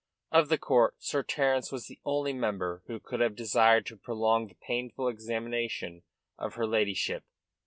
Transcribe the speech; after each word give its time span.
Of 0.31 0.49
the 0.49 0.57
court 0.57 0.95
Sir 0.97 1.21
Terence 1.21 1.71
was 1.71 1.85
the 1.85 1.99
only 2.03 2.33
member 2.33 2.81
who 2.87 2.99
could 2.99 3.19
have 3.19 3.35
desired 3.35 3.85
to 3.85 3.97
prolong 3.97 4.47
the 4.47 4.55
painful 4.55 5.07
examination 5.07 6.01
of 6.39 6.55
her 6.55 6.65
ladyship. 6.65 7.23